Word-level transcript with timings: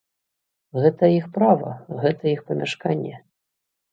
Гэта 0.85 1.09
іх 1.19 1.27
права, 1.35 1.75
гэта 2.05 2.23
іх 2.35 2.41
памяшканне. 2.47 3.15